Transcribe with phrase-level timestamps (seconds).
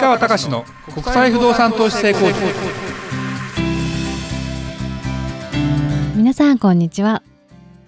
[0.00, 2.38] 川隆の国際不動産投資成功塾。
[6.16, 7.22] 皆さんこんにちは。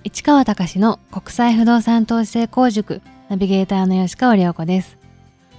[0.02, 3.00] 市川隆の国際不動産投資成功塾。
[3.29, 4.98] ナビゲーターの吉川良子です。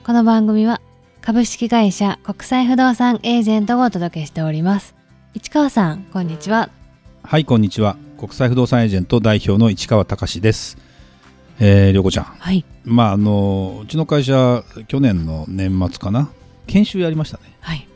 [0.04, 0.82] この番組は
[1.22, 4.94] 株式会社国際不動産エージェントをお届けしております。
[5.34, 6.70] 市川さんこんにちは。
[7.24, 7.96] はいこんにちは。
[8.20, 10.78] 国際不動産エージェント代表の市川隆です。
[11.62, 12.26] えー、りょうこちゃん。
[12.26, 12.66] はい。
[12.84, 16.30] まああのうちの会社去年の年末かな
[16.68, 17.44] 研修やりましたね。
[17.60, 17.88] はい。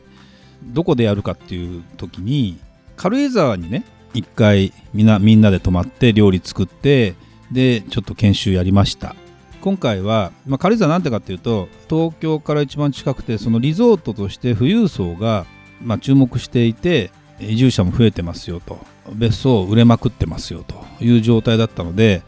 [0.64, 2.58] どこでやるかっていう時に
[2.96, 3.84] 軽井沢にね
[4.14, 7.14] 一回みんなみんなで泊まって料理作って
[7.52, 9.14] でちょっと研修やりました。
[9.60, 15.44] 今回は、まあ、軽井沢なんてかっていうと東京から一番近くてそのリゾートとして富裕層が、
[15.82, 18.78] まあ、注目していて移住者も増えてますよと。
[19.12, 20.84] 別荘売れまくってますよと。
[21.00, 22.22] いう状態だったので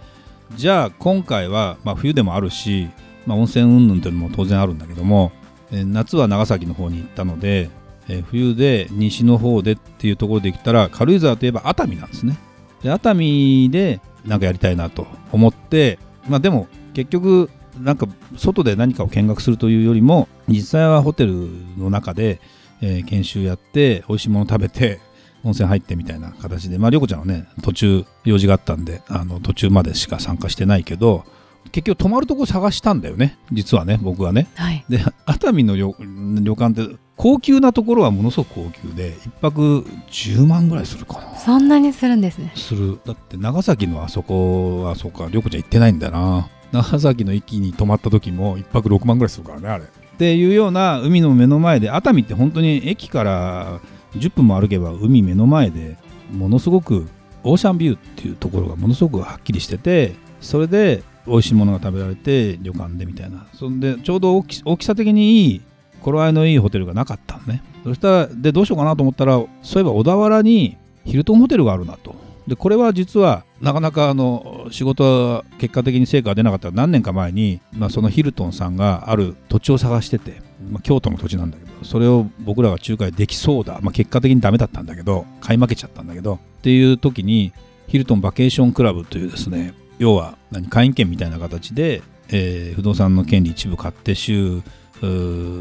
[0.54, 2.88] じゃあ今回は、まあ、冬でもあるし、
[3.26, 5.32] まあ、温泉云々というのも当然あるんだけども、
[5.72, 7.70] え夏は長崎の方に行ったので、
[8.08, 12.38] え冬で西の方でっていうところで行ったら軽井沢といえば熱海なんですね。
[12.82, 15.98] で熱海でなんかやりたいなと思って
[16.28, 22.40] まあでも結局なんか外で何かを見学するというよりも実際はホテルの中で、
[22.80, 25.00] えー研修やって美味しいもの食べて
[25.44, 31.24] 温泉入ってみたいな形でまあ涼子ちゃんはね途中用事があったんであの途中までしか参加してないけど
[31.68, 33.38] 結局泊まるとこ探したんだよね。
[33.52, 34.48] 実はね僕はね。
[34.54, 34.84] はい。
[34.88, 35.94] で熱海の旅
[36.42, 41.36] 旅館って高級なところはものすごく高級で一泊10万ぐらいするかな。
[41.36, 42.52] そんなにするんですね。
[42.54, 43.00] する。
[43.04, 46.48] だって長崎のあそこはそうか涼子ちゃん行ってないんだよな。
[46.72, 49.84] 長崎の駅に泊まった時も一泊6万ぐらいするからねあれ。
[49.84, 49.86] っ
[50.18, 53.80] ていうような海の目の前で熱海って本当に駅から
[54.16, 55.96] 10分も歩けば海目の前で
[56.32, 57.08] ものすごく
[57.44, 63.46] オーシャンビューっていうところがものすごくはっきりしててそれで美味しいものが食べられて旅館でみたいな。
[63.54, 65.60] そんでちょうど大き大きさ的にいい
[66.00, 67.62] 頃合いのいいホテルがなかったのね。
[67.84, 72.14] そしたらでどうしようかなと思ったらそういえば小田原にヒルトンホテルがあるなと。
[72.48, 87.52] でこれは実はなかなかあの仕事は結果的に成果が出なかったら何年か前に、まあ、そのヒルトンさんがある土地を探してて、まあ、京都の土地なんだけどそれを僕らが仲介できそうだ、まあ、結果的にダメだったんだけど買い負けちゃったんだけどっていう時に
[87.86, 94.62] ヒルトンバケーションクラブというですね要は何会員権みたいな形で、えー不動産の権利一部買って週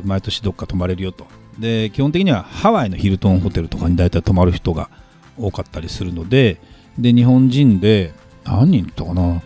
[0.04, 1.28] 毎年どっか泊まれるよと。
[1.60, 4.90] で基本的にはハワイのヒルトンホテルとかに大体泊まる人が
[5.38, 6.60] 多かったりするので
[7.00, 9.42] で日本人で何人とかな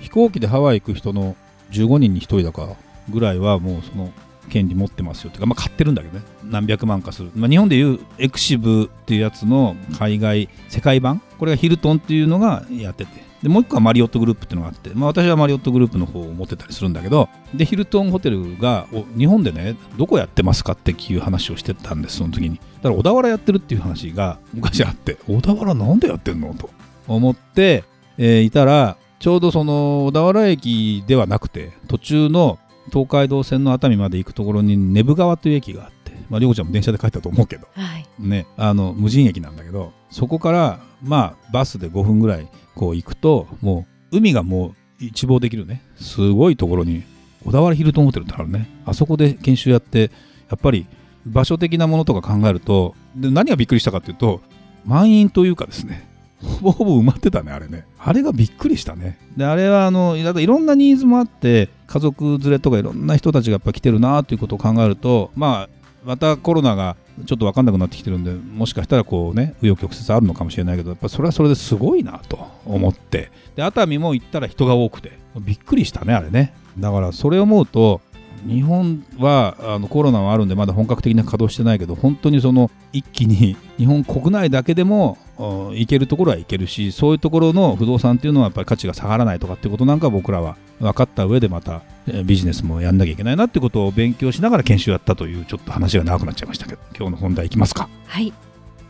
[0.00, 1.34] 飛行機でハワイ行く人の
[1.70, 2.76] 15人に1人だか
[3.08, 4.12] ぐらいはもうその
[4.48, 6.24] 権利持ってますよっていうか、まあ、買ってるんだけどね。
[6.44, 11.20] 何百万かする、まあ、日本でいうエクシブっていうやつの海外世界版？
[11.38, 13.26] これがヒルトンっていうのがやってて。
[13.42, 17.28] でもう一個はマリオットグループっていうのがあって、まあ、私はマリオットグループの方を持ってたりするんだけど。
[17.54, 18.86] でヒルトンホテルが
[19.16, 22.56] 日本でねどこやってますかっていう話をしてたんですその時に。
[22.56, 25.18] だから小田原やってるっていう話が昔あって。
[25.28, 26.54] 小田原なんでやってんの？
[26.54, 26.70] と。
[27.06, 27.84] 思って、
[28.16, 32.58] えーいたらちょうどその小田原駅ではなくて途中の
[32.92, 38.06] 東海道線の熱海まで行くところに根府川という駅があってまあ涼子ちゃんも電車で帰ったと思うけどはい。
[38.18, 45.82] ね、あの無人駅なんだけどそこからまあバスで5分ぐらいこう行くともう海がもう一望できるね。
[45.96, 47.02] すごいところに
[47.44, 48.68] 小田原ヒルトンホテルってあるね。
[48.86, 50.10] あそこで研修やって
[50.48, 50.86] やっぱり
[51.26, 54.40] 場所的なものとか考えるとで何がびっくりしたかっていうと
[54.84, 56.08] 満員というかですね
[56.42, 57.86] ほぼ ほぼ埋まってたねあれね。
[57.98, 59.18] あれがびっくりしたね。
[59.36, 73.30] であれはあのだいろんなニーズもあって家族連れとかいろんな人たちがやっぱ来てるなということを考えるとまあまたコロナがちょっと分かんなくなってきてるんでもしかしたらこうね紆余曲折あるのかもしれないけどやっぱそれはそれですごいなと思って。
[73.56, 76.54] で熱海も行ったら人が多くてびっくりしたねあれね。
[76.78, 78.02] だからそれを思うと
[78.46, 97.88] 日本はあのコロナはあるんでまだ本格的な稼働してないけど本当にその一気に 日本国内だけでもうん行けるところは行けるしそういうところの不動産っていうのはやっぱり価値が下がらないとかっていうことなんか僕らは分かった上でまたえービジネスもやんなきゃいけないなってことを勉強しながら研修やったというちょっと話が長くなっちゃいましたけど今日の本題いきますか。
[98.06, 98.32] はい、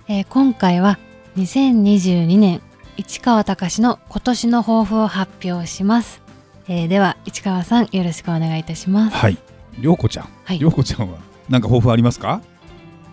[0.08, 0.98] えー今回は
[1.36, 2.60] 2022年
[2.96, 6.22] 市川隆の今年の抱負を発表します、
[6.68, 9.16] えーでは市川さんよろしくお願いいたします。
[9.16, 9.38] はい
[9.80, 10.28] 涼子ちゃん？
[10.44, 10.58] はい。
[10.58, 11.18] 涼子ちゃんは
[11.48, 12.42] 何か抱負ありますか？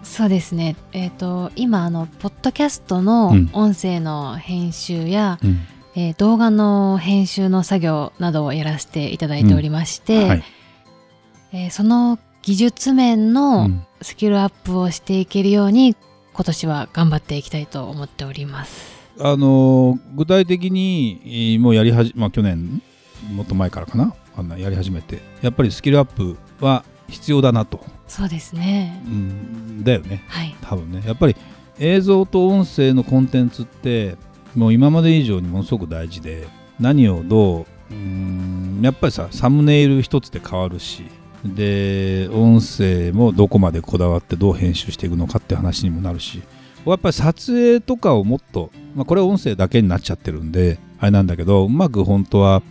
[0.04, 0.75] そうですね。
[0.92, 3.50] えっ、と今あのポッドキャストのうん。
[3.54, 5.60] 音声の編集や、うん。
[5.95, 10.44] えー動画の編集の作業などをやらせていただいておりまして、はい。
[11.54, 13.86] えーその技術面うのん。
[14.01, 15.95] スキルアップをしていけるように
[16.33, 18.92] 今年は頑張っていきたいと思っております。
[19.19, 22.81] あのー具体的にえーもうやりはじまあ去年
[23.31, 24.13] もっと前からかな？
[24.36, 25.21] あんなやり始めて。
[25.42, 27.79] やっぱりスキルアップは必要だなと。
[28.07, 29.01] そうですね。
[29.05, 30.23] うん、だよね。
[30.27, 30.55] はい。
[30.61, 31.03] 多分ね。
[31.05, 31.35] やっぱり
[31.79, 34.15] 映像と音声のコンテンツって
[34.55, 36.47] もう今まで以上にものすごく大事で
[36.79, 41.05] 何をどううーんやっぱりさサムネイル一つで変わるし
[41.44, 46.41] で音声もどこまでこだわってどう編集していくのかって話にもなるし
[46.85, 52.61] やっぱり撮影とかをもっと、まあ、これは音声だけになっちゃってるんであれなんだけどうまく本当は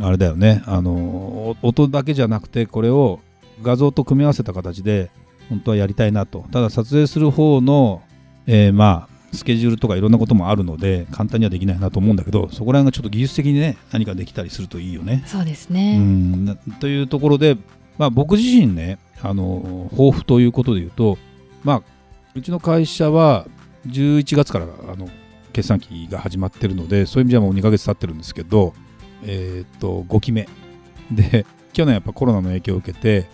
[0.00, 0.62] あれだよね。
[0.66, 3.20] あのお音だけじゃなくてこれを
[3.62, 5.10] 画像と組み合わせた形で
[5.48, 6.44] 本当はやりたいなと。
[6.52, 8.02] ただ撮影する方の、
[8.46, 15.24] えーまあスケジュールとかいろんなこともあるので簡単にはできないなと思うんだけどそこら辺がちょっと技術的にね何かできたりするといいよね。
[15.26, 16.44] そうですうね、ん。
[16.44, 17.56] なというところで、
[17.98, 21.18] まあ、僕自身ねあの抱負ということで言うと、
[21.64, 21.82] まあ、
[22.34, 23.46] うちの会社は
[23.88, 25.08] 11月からあの
[25.52, 28.74] 決算期が始まってるのでそういう意味じゃもう2ヶ月経ってるんですけど、
[29.24, 30.48] えーっと5期目。
[31.10, 33.26] で去年やっぱコロナの影響を受けて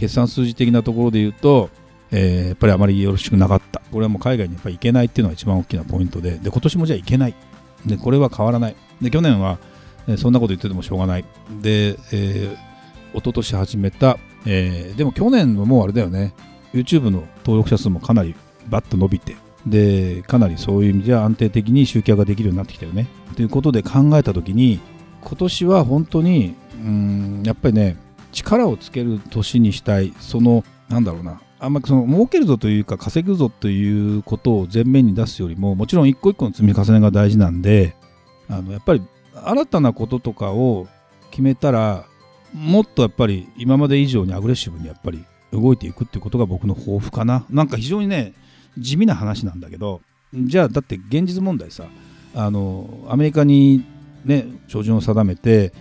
[0.00, 1.68] 決算数字的なところで言うと、
[2.10, 3.80] えーやっぱりあまりよろしくなかった。
[3.92, 7.34] これはもう海外にやっぱり行けないっていうのが一番大きなポイントでで今年もじゃあ行けない。
[7.86, 8.76] でこれは変わらない。
[9.00, 9.58] で去年は
[10.08, 11.24] えーそんなこと言っててもしょうがない。
[11.60, 16.32] で、えー、一昨年始めた、えーでも去年のもうあれだよね。
[16.72, 18.34] YouTube の登録者数もかなり
[18.68, 19.36] バッと伸びて
[19.66, 23.06] でかなりそういう意味じゃ安定的に集客ができるようになってきたよね。
[23.36, 24.80] ということで考えた時に
[25.22, 27.96] 今年は本当にうんやっぱりね
[28.32, 30.12] 力をつける年にしたい。
[30.20, 31.40] そのなんだろうな。
[31.60, 37.94] あんまりその儲けるぞというか稼ぐぞということを前面に出すよりももちろん一個一個の積み重ねが大事なんで
[38.48, 39.02] あのやっぱり
[39.34, 40.88] 新たなこととかを
[41.30, 42.06] 決めたら
[42.54, 45.22] もっとやっぱり今まで以上にアグレッシブにやっぱり
[45.52, 47.44] 動いていくっていうことが僕の抱負かな。
[47.50, 48.32] なんか非常にね
[48.78, 50.00] 地味な話なんだけど
[50.32, 51.84] じゃあだって現実問題さ
[52.34, 53.84] あのアメリカに
[54.24, 55.72] ね照準を定めて、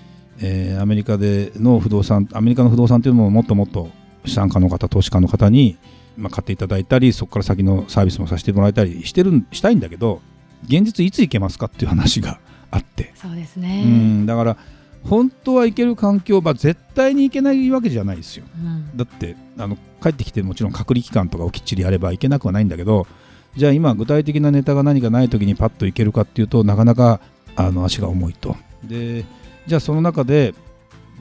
[0.41, 3.89] えーアメリカでの不動産アメリカの不動産っていうのももっともっと
[4.25, 5.77] 資産家の方投資家の方に、
[6.17, 10.21] まあ、買っていただいたりそこから先のサービスもさせてもらえたりしてるんしたいんだけど
[10.65, 12.39] 現実いつ行けますかっていう話が
[12.71, 13.11] あって。
[13.15, 14.25] そうですうね、ん。
[14.25, 14.57] だから
[15.03, 18.45] 本当は行ける環境、まあ、絶対に行けないわけじゃないですよ。
[18.61, 18.97] うん。
[18.97, 23.07] だってあの帰ってきてもちろん隔離期間とかをきっちりやればいけなくはないんだけど
[23.55, 27.19] じゃあ今具体的なネタが何かない時にパッといけるかっていうとなかなか
[27.55, 28.55] あの足が重いと。
[28.83, 29.25] で
[29.69, 30.55] じゃあその中で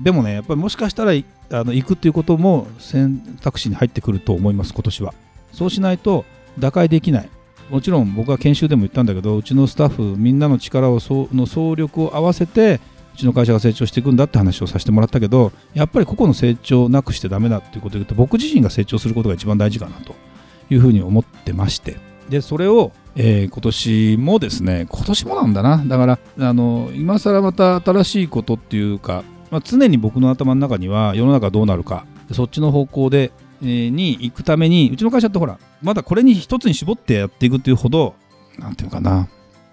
[0.00, 5.14] でもねやっぱりもしかしたらあの行くっていうことも選択肢に入ってくると思います今年は。
[5.52, 6.24] そうしないと
[6.58, 7.28] 打開できない。
[7.68, 12.80] もちろん僕は研修でも言ったんだけどうちのスタッフみんなの力をその総力を合わせて
[13.14, 20.14] うちの会社が成長していくんだって話をさせてもらったけどやっぱり個々の成長なくしてダメだっていうことで言うと僕自身が成長することが一番大事かなと
[20.70, 22.07] いうふうに思ってまして。
[22.28, 25.82] でそれを、えー今年もですね今年もなんだな。
[25.84, 33.32] だからあの今更また新しいことっていうか、まあ、常に僕の頭の中には世の中どうなるかそっちの方向で、
[33.62, 38.14] えーに行くためにうちの会社ってほらまだこれに一つに絞ってやっていくっていうほど
[38.58, 39.28] なんていうかな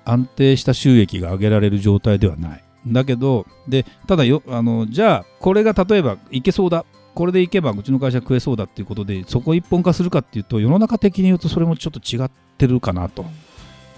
[0.06, 2.63] 安定した収益が上げられる状態ではない。
[2.88, 6.86] だけどでただよあのじゃあこれが例えばいけそうだ。
[7.16, 13.25] これでいけばうちの会社食えそうだっていうことでそこ一本化するかっていうと世の中的に言うとそれもちょっと違ってるかなと。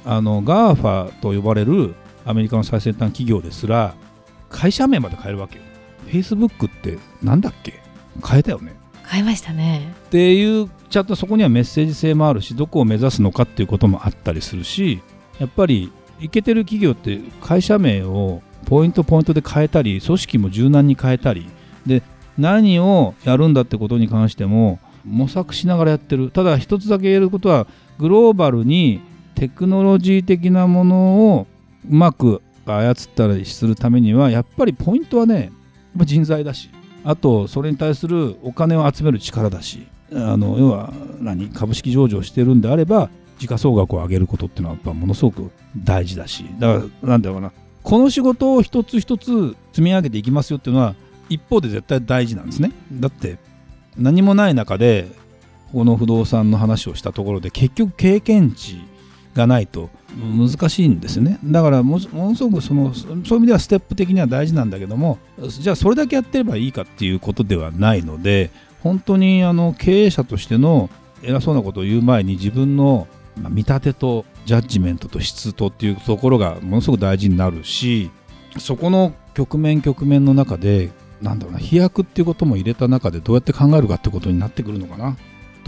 [0.05, 1.95] あの GAFA と呼ばれる
[2.25, 3.93] アメリカの最先端企業ですら
[4.49, 5.63] 会社名まで変えるわけよ。
[6.07, 7.81] Facebook ってなんだっけ？
[8.25, 8.73] 変えたよね。
[9.05, 9.93] 変えましたね。
[10.07, 15.01] っていうちゃんとそこにはメッセージ性もあるしどこを目指すのかっていうこともあったりするし
[15.39, 21.49] やっぱりいけてる企業って会社名をポイントポイントで変えたり組織も柔軟に変えたり
[21.85, 22.01] で
[22.37, 26.31] 何をやるんだってことに関しても模索しながらやってる。
[26.31, 27.67] ただ一つだけ言えることは
[27.99, 29.01] グローバルに
[29.35, 31.47] テクノロジー的なものを
[31.89, 35.51] うまく操ったりするためにはやっぱりポイントはね
[35.95, 36.69] 人材だし
[37.03, 47.51] あとそれに対するお金を集める力だしあの要は何株式上場してるんであれば時価総額を上げることっていうのはやっぱものすごく大事だしだからなんだろうな
[47.83, 50.95] この仕事を一つ一つ積み上げていきますよっていうのは
[51.29, 52.71] 一方で絶対大事なんですね。
[52.91, 53.37] だって
[53.97, 55.07] 何もない中で
[55.71, 58.81] この不動産の話をしたところで結局経験値
[59.35, 61.39] がないと難しいんですね。
[61.43, 68.49] だからものすごくそのそういう意味ではステップ的には大事なんだけどもじゃあそれだけやってればいいかっていうことではないので
[68.81, 70.89] 本当にあの経営者としての
[71.21, 73.07] 偉そうなことを言う前に自分の
[73.49, 78.09] 見立てとジャッジメントと質とっていうところがものすごく大事になるし
[78.57, 80.89] そこの局面局面の中で
[81.21, 85.15] なんだろうな飛躍っていうことも入れた中でどうやって考えるかってことになってくるのかな。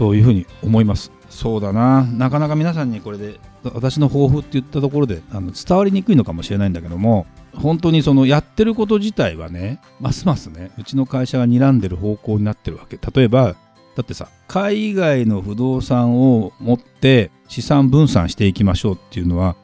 [0.00, 1.12] というふうに思います。
[1.28, 2.04] そうだな。
[2.04, 12.98] なかなか皆さんにこれで私の抱負って言ったところであの伝わりにくいのかもしれないんだけども本当にそのやってること自体はねますますねうちの会社が睨んでる方向になってるわけ。
[13.12, 13.56] 例えば
[13.94, 19.54] だってさ海外の不動産を持って資産分散していきましょうっていうのは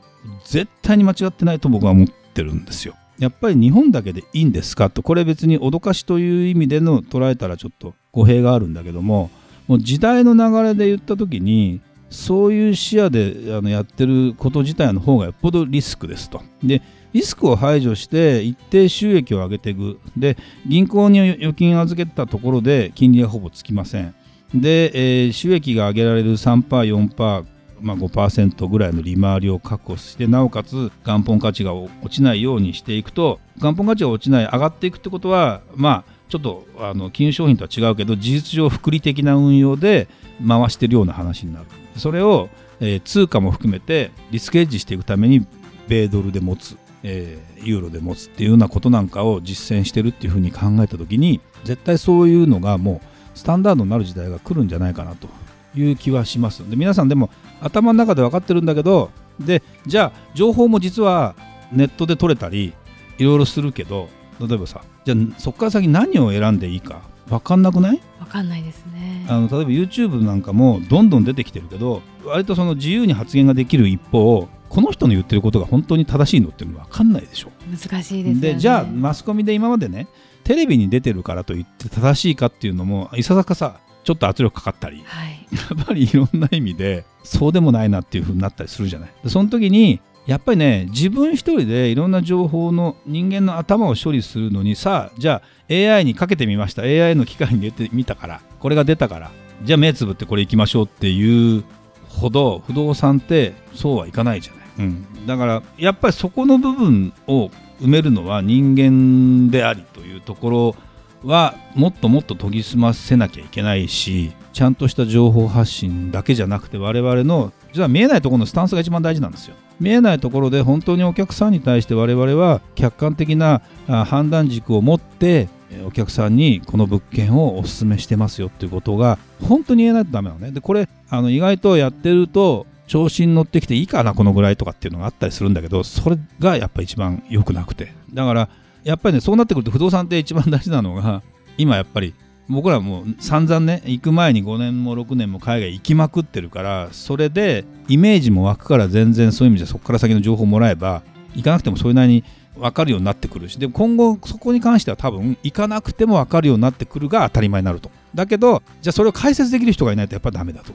[0.45, 2.95] 絶対に間違ってないと僕は思ってるんですよ。
[3.19, 9.31] やっぱり日本だけでいいんですかとこれ別に脅かしという意味での捉えたらちょっと語弊があるんだけども
[9.67, 11.81] もう時代の流れで言った時に
[12.11, 16.41] そういう視野であのやってること自体の方がよっぽどリスクですと。
[16.63, 16.83] で
[17.13, 24.15] リスクを排除して一定収益を上げていくで銀行に預金預けたところで金利はほぼつきません
[24.55, 27.47] で、えー、収益が上げられる 3%4%、
[27.81, 40.09] まあ、5%ぐらいの利回りを確保してなおかつ元本価値が落ちないようにしていくと元本価値が落ちない上がっていくってことはまあちょっとあの金融商品とは違うけど事実上複利的な運用で
[40.47, 41.67] 回してるような話になる。
[41.97, 42.49] それを、
[42.81, 45.47] えー、通貨も含めてリスクエッジしていくために
[45.89, 46.77] 米ドルで持つ
[47.09, 53.01] えー、ユーロで持つっていうようなことなんかを実践してるっていうふうに考えた時に絶対そういうのがも
[53.35, 55.29] うスタンダードになる時代が来るんじゃないかなと
[55.77, 56.69] いう気はします。
[56.69, 57.31] で皆さんでも
[57.61, 61.37] 頭の中で分かってるんだけどでじゃあ情報も実は
[61.71, 62.75] ネットで取れたり
[63.19, 64.09] いろいろするけど
[64.41, 68.01] 例えばさじゃあそこから先何を選んでいいか分かんなくない？
[68.21, 69.27] 分かんないですね。
[69.29, 77.51] あの例えば YouTube なんかもどんどん出てきてるけど割とその自由に発言ができる一方この人の言ってることが本当に正しいのっていうのは分かんないでしょ。
[77.71, 80.07] 難しいです、ね、でじゃあマスコミで今までね
[80.45, 89.11] テレビに出てるからといって正しいかっていうのもいささかさちょっと圧力かかったり、はい、やっぱりいろんな意味でそうでもないなっていうふうになったりするじゃない。
[89.27, 96.83] その時にやっぱりね自分一人でいろんな情報の人間の頭を処理するのにさあじゃあ AI にかけてみました。
[96.83, 99.31] AI の機械に入れてみたからこれが出たから
[99.63, 101.65] じゃあ目つぶってこれいきましょうっていう
[102.09, 110.77] ほど不動産ってそうはいかないじゃない、うん、だからやっぱりそこの部分を埋めるのは人間でありというところ
[111.25, 119.55] はもっともっと研ぎ澄ませなきゃいけないしちゃんとした情報発信だけじゃなくて我々の実は見えないところのスタンスが一番大事なんですよ。
[119.79, 125.49] 見えないところで本当にお客さんに対して我々は客観的な判断軸を持って
[125.87, 130.53] お客さんにこの物件をお勧めしてますよっていうことが本当に言えないとダメなのね。
[130.53, 137.93] でこれあの意外とやってると調子に乗ってきていいかなこのぐらいとかっていうのがあったりするんだけどそれがやっぱ一番良くなくて。
[138.15, 138.49] だから
[138.85, 141.23] やっぱりねそうなってくると不動産って一番大事なのが
[141.59, 142.15] 今やっぱり
[142.49, 151.03] 僕らも散々ね行く前に5年も6年も海外行きまくってるからそれでイメージも湧くから全然そういう意味でそこから先の情報もらえば
[151.35, 152.25] 行かなくてもそれなりに
[152.57, 157.91] 分かるようになってくるしでも今後そこに関しては多分行かなくても分かるようになってくるが当たり前になると。
[158.15, 160.73] だけどじゃあそれを解説できる人がいないとやっぱダメだと。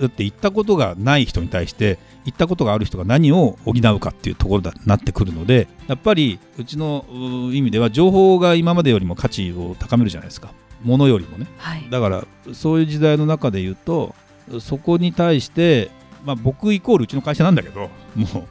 [0.00, 7.04] だって行ったことがない人に対して行ったことがある人が何を補うかっていうところになってくるのでやっぱりうちの
[7.52, 10.52] 意味では情報が今までよりも価値を高めるじゃないですか。
[10.82, 14.14] ものよりもね、はい、だからそういう時代の中で言うと
[14.60, 15.90] そこに対して、
[16.24, 18.46] まあ、僕イコールうちの会社なんだけども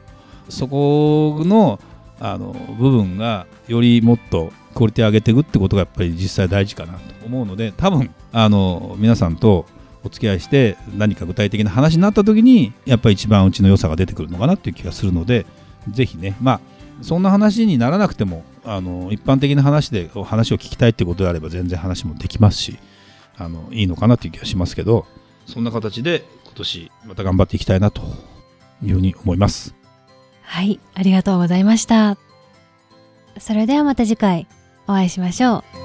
[0.48, 1.80] うそこの
[2.20, 9.66] あの部分がよりもっとクオリティ上げていくってことがやっぱり実際大事かなと思うので多分あの皆さんと
[10.04, 15.46] お付き合いして何か具体的な話になった時にやっぱり一番うちの良さが出てくるのかなっていう気がするので
[15.90, 16.60] ぜひねまあ
[17.00, 22.78] そんな話にならなくてもあの一般的な話で話を聞きたいってことであれば全然話もできますし
[23.36, 25.06] あのいいのかなっていう気がしますけど
[25.46, 28.02] そんな形で今年また頑張っていきたいなと
[28.82, 29.74] いうふうに思います。
[30.42, 32.18] はいありがとうございました。
[33.38, 34.46] それではまた次回
[34.86, 35.81] お会いしましょう。